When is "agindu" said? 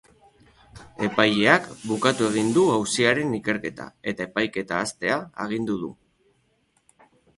5.47-5.77